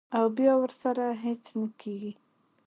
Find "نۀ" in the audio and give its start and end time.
1.59-1.65